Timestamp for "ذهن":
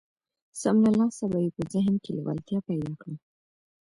1.73-1.95